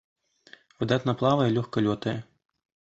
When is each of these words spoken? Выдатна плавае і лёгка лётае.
Выдатна 0.79 1.15
плавае 1.21 1.47
і 1.53 1.57
лёгка 1.61 1.77
лётае. 1.89 2.19